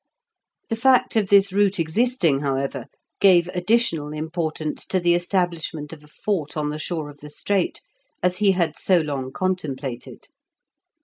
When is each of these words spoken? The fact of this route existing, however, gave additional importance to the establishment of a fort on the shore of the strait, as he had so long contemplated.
The 0.69 0.75
fact 0.75 1.15
of 1.15 1.29
this 1.29 1.53
route 1.53 1.79
existing, 1.79 2.39
however, 2.39 2.87
gave 3.19 3.47
additional 3.49 4.13
importance 4.13 4.87
to 4.87 4.99
the 4.99 5.13
establishment 5.13 5.93
of 5.93 6.03
a 6.03 6.07
fort 6.07 6.57
on 6.57 6.71
the 6.71 6.79
shore 6.79 7.07
of 7.11 7.19
the 7.19 7.29
strait, 7.29 7.81
as 8.23 8.37
he 8.37 8.53
had 8.53 8.75
so 8.75 8.97
long 8.97 9.31
contemplated. 9.31 10.29